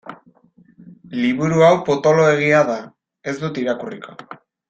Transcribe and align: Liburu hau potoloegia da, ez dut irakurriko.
Liburu 1.17 1.61
hau 1.65 1.75
potoloegia 1.91 2.63
da, 2.71 2.79
ez 3.33 3.37
dut 3.45 3.63
irakurriko. 3.67 4.19